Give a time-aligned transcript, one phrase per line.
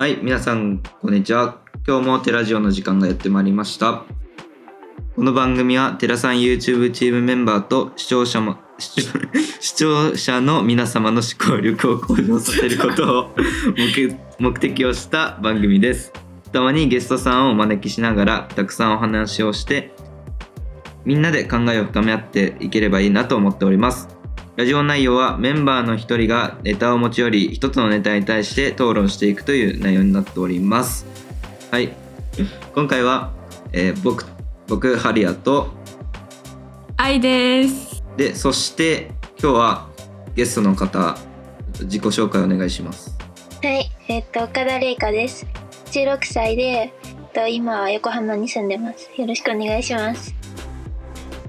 [0.00, 1.58] はい、皆さん、こんにちは。
[1.86, 4.04] 今日もテラジオの時間がやってまいりました。
[5.14, 13.30] この番組はテラさん YouTube チームメンバーと視聴者も 視聴者の皆様の思考力を向上させることを
[14.38, 16.14] 目的をした番組です。
[16.50, 19.92] たまにゲストさんをお招きしながらたくさんお話をして
[21.04, 24.19] みんなで考えを深め合っていければいいなと思っております。
[24.60, 31.06] ラジオ内容はメンバーの一人がネタを持ち寄り一つのネタに対して討論していくという内容になっております。
[31.70, 31.94] はい。
[32.74, 33.32] 今回は、
[33.72, 34.26] えー僕、
[34.68, 35.70] 僕、ハリアと、
[36.98, 38.04] 愛です。
[38.18, 39.88] で、そして今日は
[40.34, 41.16] ゲストの方、
[41.80, 43.16] 自己紹介お願いします。
[43.62, 45.46] はい、えっと岡田玲香です。
[45.86, 46.92] 16歳で、えっ
[47.32, 49.08] と今は横浜に住んでます。
[49.16, 50.34] よろしくお願いします。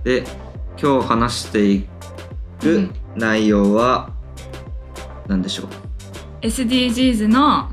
[0.05, 0.23] で、
[0.81, 1.85] 今日話してい
[2.61, 4.11] く内容は
[5.27, 5.67] 何でしょう
[6.41, 7.69] ？SDGs の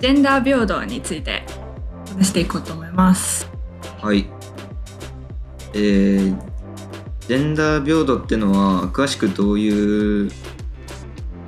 [0.00, 1.44] ジェンダー平等について
[2.10, 3.48] 話していこうと思います。
[4.00, 4.26] はい。
[5.74, 6.36] えー、
[7.28, 10.30] ジェンダー平等ってのは詳しくどういう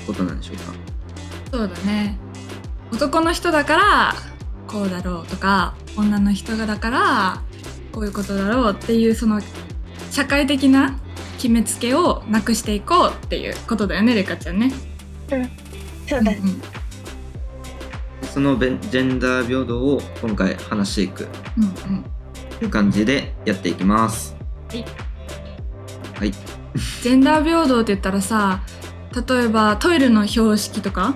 [0.07, 0.63] ことなんでしょうか？
[1.53, 2.19] そうだね。
[2.93, 4.15] 男の人だから
[4.69, 7.43] こうだろうとか、女の人がだから
[7.93, 9.41] こういうことだろうっていうその
[10.11, 10.99] 社会的な
[11.45, 14.73] 決めつけをなくしていこうっていうことだよね、レカちゃんね。
[15.29, 16.39] そうだ、んん
[18.23, 21.29] そのベンジェンダー平等を今回話していく
[21.59, 22.05] うんうん。
[22.59, 24.35] という感じでやっていきます。
[24.71, 24.85] はい。
[26.19, 26.31] はい。
[26.33, 28.63] ジェンダー平等って言ったらさ
[29.29, 31.15] 例えばトイレの標識とか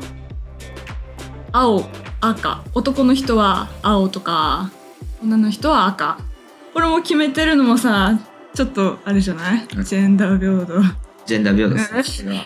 [1.53, 1.87] 青
[2.21, 4.71] 赤男の人は青とか
[5.23, 6.19] 女の人は赤
[6.75, 8.21] これも決めてるのもさ
[8.59, 9.69] ちょっとあれじゃない？
[9.73, 10.83] うんジェンダー平等。
[11.27, 11.77] ジェンダー平等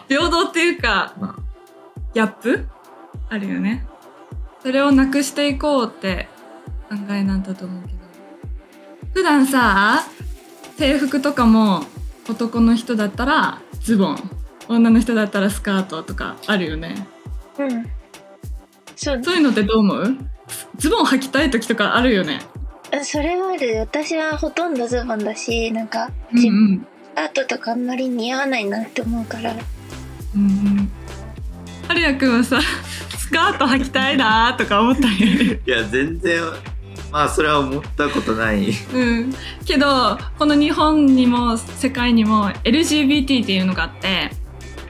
[0.06, 1.42] 平等っていうかまあ、
[2.12, 2.66] ギャップ？
[3.30, 3.86] あるよね。
[4.62, 6.28] それをなくしていこうって
[6.90, 7.98] 考えなんだと思うけど。
[9.14, 10.02] 普段さ
[10.76, 11.86] 制服とかも
[12.28, 14.30] 男の人だったらズボン。
[14.68, 17.08] 女の人だったらスカートとかあるよね。
[17.58, 17.86] うん。
[18.96, 20.18] そうそういうのってどう思う？
[20.76, 22.42] ズボン履きたい時とかあるよね。
[22.42, 22.51] あ
[23.04, 23.78] それはある。
[23.80, 29.54] 私はほとんどズボンだし、なんかうんうんアートとかあんまり似合わないなって思うから。
[30.34, 30.92] うんうん
[31.88, 32.60] はるやくんはさ
[33.18, 36.40] スカート履きたいなとか思ったんよねいや、全然、
[37.10, 38.70] まあ、それは思ったことない。
[38.70, 39.34] うん、
[39.66, 44.30] けどこの日本にも世界にも LGBT っていうのがあって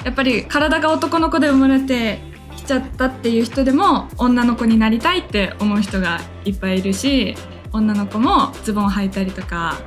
[0.04, 2.20] やっぱり体が男の子で生まれて
[2.56, 7.34] きちゃったっていう人でも女の子になりたいって思う人がいっぱいいるし
[7.72, 9.78] 女の子もズボン履いたりとか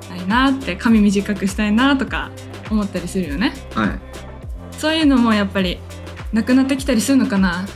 [0.00, 2.30] したいなって髪短くしたいなとか
[2.70, 3.52] 思ったりするよね。
[3.74, 3.98] はい。
[4.72, 5.78] そういうのもやっぱり
[6.32, 7.66] なくなってきたりするのかな？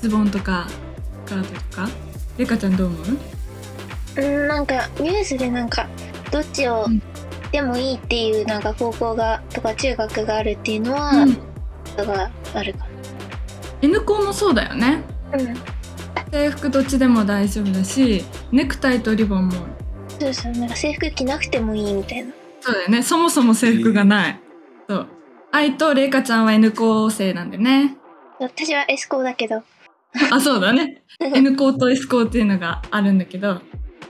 [0.00, 0.66] ズボンとか
[1.26, 1.88] スカートとか？
[2.36, 2.96] レカちゃんどう思
[4.16, 4.20] う？
[4.20, 5.88] うん、なんかニュースでなんか
[6.32, 7.02] どっちをうん。
[7.50, 11.34] でもいいっていうなんか高校がとか中学があるっていうのは、うん。
[11.96, 12.86] があるか
[13.80, 15.02] N 校もそうだよね。
[15.32, 15.38] な。
[15.38, 15.56] うん。
[16.30, 19.54] 制服どっちでも大丈夫だしネクタイとリボンも
[20.18, 22.32] そうそう、なんか制服着なくてもいいみたいな。
[22.60, 24.40] そうだよねそもそも制服がない、
[24.88, 25.06] そう
[25.52, 27.96] 愛とレイカちゃんは N 校生なんでね
[28.40, 29.62] 私は S 校だけど。
[30.32, 33.60] あそうだね N 校と S 校っていうのがあるんだけど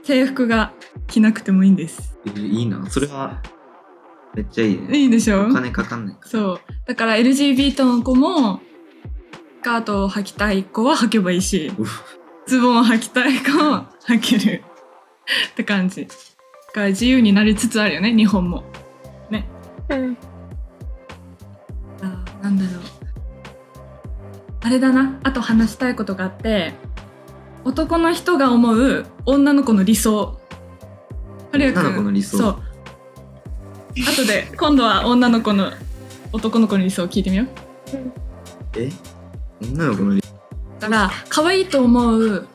[0.04, 0.72] 制服が
[1.08, 2.88] 着なくてもいいんですえいいな。
[2.88, 3.42] それは、
[4.34, 4.98] めっちゃいいね。
[4.98, 5.46] いいでしょ？
[5.46, 6.28] お金かかんないから。
[6.28, 8.67] そうだから LGBT の子もス
[9.58, 11.72] カートを履きたい子は履けばいいし
[12.46, 14.64] ズボンを履きたい子は履ける。
[15.52, 16.06] って感じ。
[16.06, 16.12] だ
[16.72, 18.64] から自由になりつつあるよね日本も。
[19.30, 19.46] ね。
[19.90, 20.16] うん。
[22.00, 22.82] あーなんだろう。
[24.60, 25.20] あれだな。
[25.22, 26.72] あと話したいことがあって
[27.64, 30.40] 男の人が思う女の子の理想。
[31.52, 31.80] はるやくん。
[31.80, 32.38] 女の子の理想。
[32.38, 32.62] そう。
[33.96, 35.72] 後で今度は女の子の
[36.32, 37.48] 男の子の理想を聞いてみよう。
[38.76, 38.90] え？
[39.60, 40.22] 女の子のリ
[40.80, 42.46] だから可愛いと思う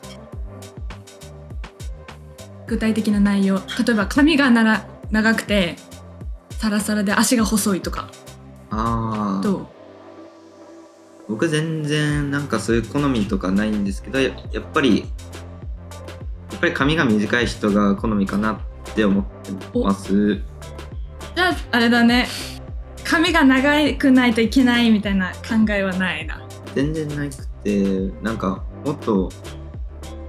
[2.66, 3.56] 具体的な内容。
[3.56, 5.76] 例えば髪がなら長くて
[6.50, 8.08] サラサラで足が細いとか。
[8.70, 9.44] ああ。
[9.44, 9.66] どう？
[11.28, 15.06] 僕全然なんかそういう好みとかないんですけどややっぱりや
[16.56, 18.58] っぱり髪が短い人が好みかなっ
[18.94, 20.36] て思ってます。
[20.36, 22.28] じゃああれだね。
[23.04, 26.42] 髪が長くないといけないみたいな考えはないな
[26.74, 29.30] 全然なくてなんかもっと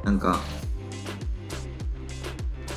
[0.04, 0.40] なんか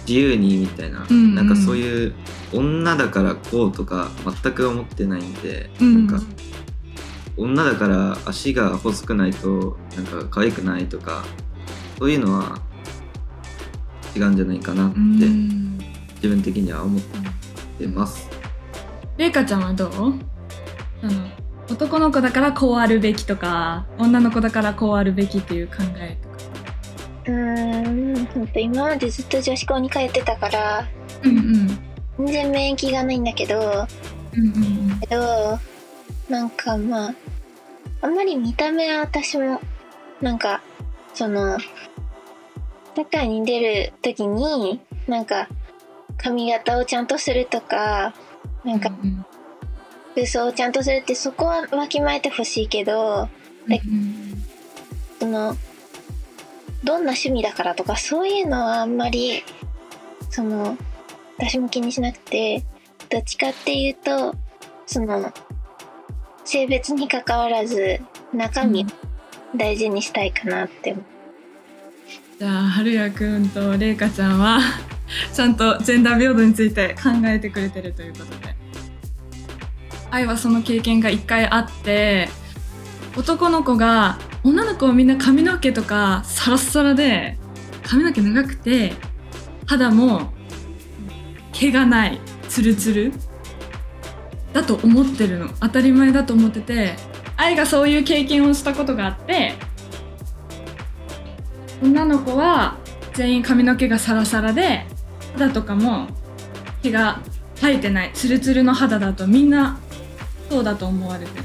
[0.07, 1.35] 自由にみたいな、うんうん。
[1.35, 2.15] なんかそういう
[2.53, 4.11] 女だからこうとか
[4.43, 6.27] 全く思ってないんで、うんなんか
[7.37, 11.25] 女だから足が細くないとなんか可愛くないとか
[11.99, 12.61] そういうのは
[14.17, 15.79] 違うんじゃないかなってうん。
[16.17, 17.03] 自分的には思っ
[17.79, 18.29] てます。
[19.17, 19.91] れいかちゃんはどう？
[19.91, 21.29] あの
[21.71, 26.35] 男の子だからこうあるべきとか女の子だからこうあるべきっていう考えとか。
[27.27, 30.89] うーんほんと今までずっと女子校に通ってたから
[31.23, 32.27] うんうん。
[32.27, 33.87] 全然免疫がないんだけど
[34.35, 35.59] うんうんけど
[36.29, 37.15] なんかまあ
[38.01, 39.61] あんまり見た目は私も
[40.21, 40.63] なんか
[41.15, 41.59] その
[42.97, 45.49] 社会に出る時になんか
[46.17, 48.15] 髪型をちゃんとするとか
[48.65, 49.25] なんかうん
[50.19, 53.29] 服装をちゃんとするってそこはわきまえてほしいけど
[53.69, 54.45] うん
[55.21, 55.57] その
[56.83, 59.45] どんな趣味だからとかそういうのはあんまり
[60.31, 60.77] その
[61.37, 62.65] 私も気にしなくて
[63.09, 64.35] どっちかっていうと
[64.87, 65.33] その
[66.45, 68.01] 性別にかかわらず
[68.33, 68.87] 中身を
[69.55, 70.93] 大事にしたいかなって。
[70.93, 71.05] 思う
[72.39, 74.61] じゃあ春也くんとれいかちゃんは
[75.33, 78.48] ちゃんとジェンダー平等について考えてくれてるということで
[80.11, 82.29] 愛はその経験が一回あって
[83.17, 87.39] 男の子が女の子はみんな髪の毛とかサラッサラで
[87.83, 88.93] 髪の毛長くて
[89.67, 90.33] 肌も
[91.53, 93.13] 毛がないツルツル
[94.53, 95.49] だと思ってるの。
[95.61, 96.95] 当たり前だと思ってて
[97.37, 99.55] 愛がそういう経験をしたことがあって
[101.83, 102.79] 女の子は
[103.15, 104.87] 全員髪の毛がサラサラで
[105.35, 106.09] 肌とかも
[106.83, 107.21] 毛が
[107.57, 109.79] 生えてないツルツルの肌だとみんな
[110.49, 111.45] そうだと思われてる。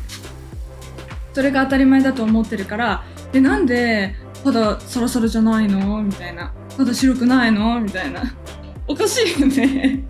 [1.34, 3.04] それが当たり前だと思ってるから
[3.34, 6.02] えなんで肌サラサラじゃないの？
[6.04, 7.80] みたいな肌白くないの？
[7.82, 8.22] みたいな。
[8.88, 10.04] おかしいよね。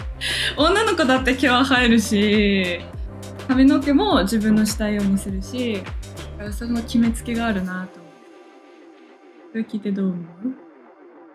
[0.56, 2.80] 女の子だって毛は生えるし
[3.48, 5.82] 髪の毛も自分のしたいようにするし
[6.38, 8.00] だからその決めつけがあるなと思って。
[9.52, 10.24] それ聞いてどう思う？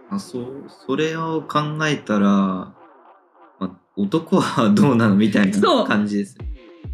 [0.10, 0.46] あそう
[0.88, 2.76] それを考えたら、ま
[3.60, 5.16] あ、男はどうなの？
[5.16, 6.38] みたいな感じです。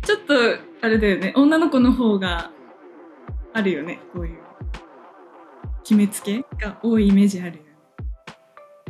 [0.04, 0.34] ちょっと
[0.82, 1.34] あれだよね。
[1.36, 2.52] 女の子の方が
[3.54, 4.00] あるよね。
[4.14, 4.38] こういう。
[5.84, 7.70] 決めつけが多いイメージあるよね。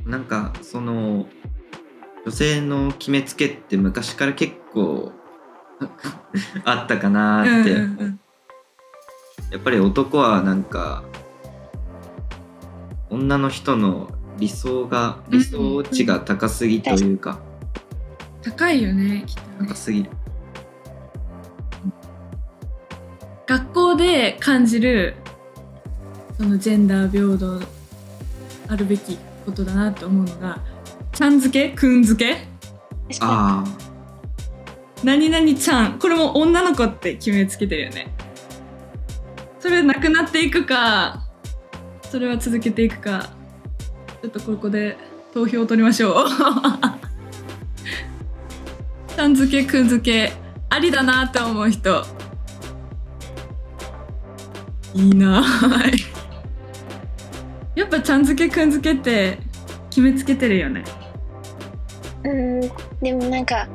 [0.06, 1.27] なんかその
[2.25, 5.12] 女性の決めつけって昔から結構
[6.65, 8.19] あったかなって、うんうんうん。
[9.51, 11.03] やっぱり男はなんか
[13.09, 17.39] 女の人の理想がうん理想値が高すぎというか、
[18.42, 19.68] 高いよねきっとね。
[19.68, 20.03] 高すぎ。
[20.03, 20.09] る
[23.51, 25.13] 学校で感じる
[26.38, 27.59] そのジェンダー平等
[28.69, 30.59] あるべきことだなと思うのが
[31.12, 32.48] ちゃん付けくん付け？
[33.19, 33.65] あ
[35.03, 36.00] 何々ちゃん。
[36.00, 38.07] これも女の子って決めつけてるよね。
[39.59, 41.27] それなくなっていくか
[42.03, 43.31] それは続けていくか
[44.21, 44.95] ちょっとここで
[45.33, 46.25] 投票を取りましょう。
[49.13, 50.31] ちゃん付けくん付け。
[50.69, 52.20] ありだなって思う人
[54.93, 55.15] いい。
[55.15, 55.43] な
[57.75, 59.39] やっぱちゃん付けくん付けって
[59.89, 60.83] 決めつけてるよね。
[62.23, 62.61] うん。
[63.01, 63.67] でもなんか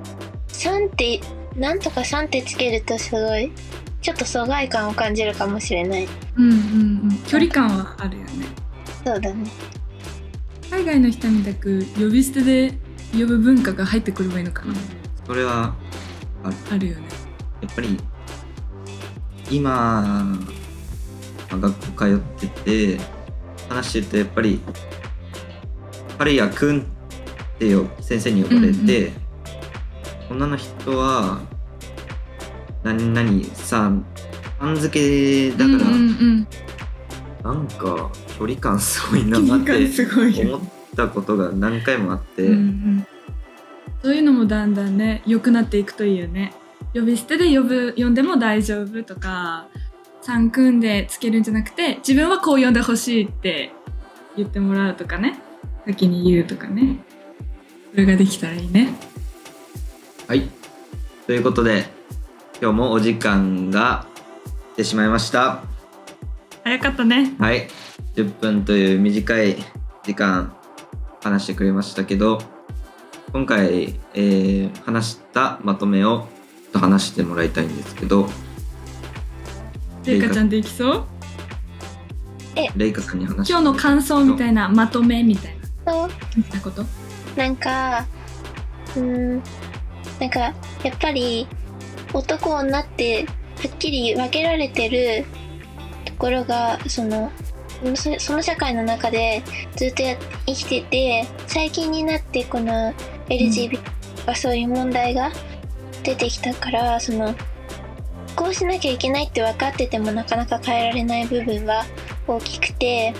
[0.49, 1.21] 3って
[1.57, 3.51] なんとか3ってつけるとすごい
[4.03, 6.09] ちょっと疎外感を感じるかもしれない。
[6.37, 6.55] うんうんう
[7.07, 7.19] ん。
[7.27, 8.31] 距離感はあるよね。
[9.05, 9.51] そうだね。
[10.71, 12.73] 海外の人みたく呼び捨てで
[13.13, 14.75] 呼ぶ文化が入ってくればいいのかな、
[15.27, 15.75] それは
[16.43, 16.89] ある。
[16.89, 17.07] よね。
[17.63, 17.99] やっぱり
[19.51, 20.56] 今、まあ
[21.51, 23.01] 学校通ってて
[23.69, 24.61] 話してるとやっぱり
[26.19, 26.83] 「春也くん」っ
[27.59, 29.13] てよ先生に呼ばれて、
[30.31, 31.41] 女の人は
[32.83, 34.05] 「何々さん」
[34.59, 36.47] さん付けだから、うんうんうん。
[37.45, 40.61] なんか距離感すごいなって思っ
[40.97, 43.07] たことが何回もあって、うんうん。
[44.03, 46.53] そういうのもだんだんね良くなっていくといいよね。
[46.95, 49.67] 呼び捨てで呼ぶ呼んでも大丈夫とか
[50.27, 53.71] 3組んでつけるんじゃなくて自分はこう呼んでほしいって
[54.37, 55.39] 言ってもらうとかね
[55.87, 56.99] 先に言うとかね
[57.93, 58.95] それができたらいいね
[60.29, 60.49] はい。
[61.29, 61.85] ということで、
[62.61, 64.09] 今日もお時間が
[64.75, 65.63] 来てしまいました。
[66.65, 67.69] 早かったねはい。
[68.17, 69.55] 10分という短い
[70.03, 70.53] 時間
[71.23, 72.41] 話してくれましたけど、
[73.33, 76.27] 今回、えー話したまとめを
[76.73, 78.29] と話してもらいたいんですけど、
[80.07, 80.31] れいか。
[80.35, 81.05] ちゃんできそう？
[82.77, 85.93] レイカさんに話今日の感想みたいなまとめみたいな。
[85.93, 86.11] そう。
[86.37, 86.85] 見たこと？
[87.37, 88.07] なんか
[88.97, 89.43] うーん。
[90.19, 90.55] なんかや
[90.95, 91.47] っぱり
[92.15, 93.31] 男女っては
[93.69, 95.27] っきり分けられてる
[96.07, 97.31] ところがその
[97.95, 99.43] そその社会の中で
[99.75, 102.95] ずっとや生きてて最近になってこの
[103.29, 103.79] LGBT
[104.17, 105.31] とかそういう問題が
[106.03, 107.35] 出てきたからその
[108.37, 111.85] こうしなきゃいけないって分かっててもなかなか変えられない部分は
[112.29, 113.15] 大きくて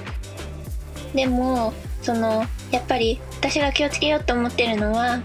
[1.15, 5.23] でもそのやっぱり私が気をつけようと思ってるのは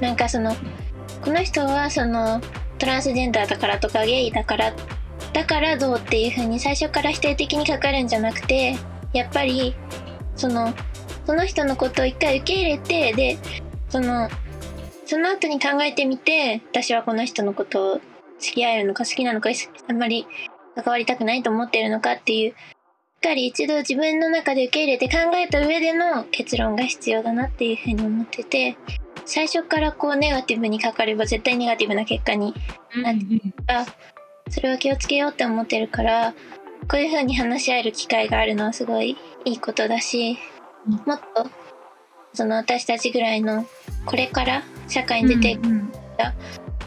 [0.00, 0.54] なんかその
[1.22, 2.40] この人はその
[2.78, 4.72] トランスジェンダーだからとかゲイだから
[5.32, 8.76] だからどうっていう風に最初から否定的にかかるんじゃなくて
[9.12, 9.74] やっぱり
[10.36, 10.72] その
[11.26, 13.38] その人のことを一回受け入れてで
[13.88, 14.28] その
[15.06, 18.00] その後に考えてみて私はこの人のことを
[18.40, 20.26] 付き合えるのか好きなのかあんまり
[20.74, 22.54] 関わりたくないと思ってるのかっていうしっ
[23.22, 28.76] かり一度自分の中で受け入れて考えた上での結論が必要だなっていうふうに思ってて
[29.26, 32.54] 最初からこうネガティブにかかれば絶対ネガティブな結果に
[33.02, 33.22] なって
[33.66, 33.86] あ
[34.48, 36.34] それは気をつけようって思ってるから
[36.88, 40.38] こういうふうに話し合える機会があるのはすごいいいことだし
[40.86, 41.50] もっと
[42.32, 43.66] その私たちぐらいの
[44.06, 45.92] これから社会に出てうんうん。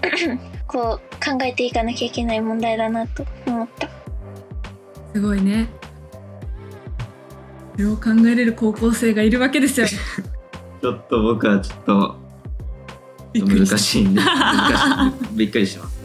[0.68, 3.90] こう考えていかなきゃいけない問題だなと思った。
[5.14, 5.68] すごいね。
[7.74, 9.88] それを考えれる高校生がいるわけですよ。
[10.82, 12.16] ちょっと僕はちょっと
[13.34, 15.38] 難しいんで 難しい。
[15.38, 16.04] びっくりします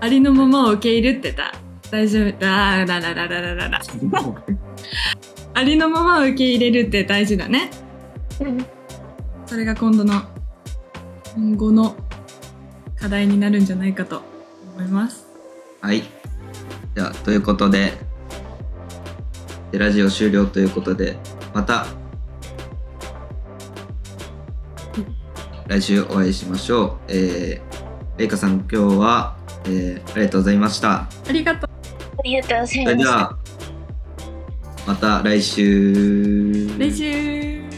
[0.00, 1.54] ありのままを受け入れてた。
[1.90, 2.32] 大丈夫。
[2.38, 3.80] だらららららら
[5.54, 7.70] ありのままを受け入れるって大事だね、
[9.46, 10.22] それが今度の
[11.34, 11.96] 今後の
[12.96, 14.22] 課題になるんじゃないかと
[14.76, 15.26] 思います。
[15.80, 16.02] はい。
[16.94, 17.94] じゃあということで
[19.70, 21.16] でラジオ終了ということで
[21.54, 21.86] また
[25.66, 26.96] 来週お会いしましょう。
[27.08, 31.08] えー、レイカさん今日は、えー、ありがとうございました。
[31.28, 31.70] ありがとう。
[32.18, 33.04] ありがとうございそれました。
[33.04, 33.38] では
[34.86, 36.76] また来週。
[36.78, 37.71] 練習